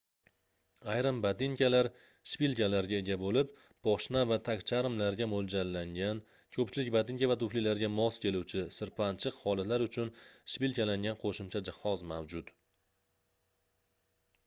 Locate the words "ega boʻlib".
3.01-3.49